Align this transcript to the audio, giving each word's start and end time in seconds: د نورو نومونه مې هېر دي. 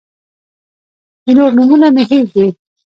د 1.25 1.27
نورو 1.37 1.55
نومونه 1.57 1.87
مې 1.95 2.03
هېر 2.09 2.25
دي. 2.33 2.47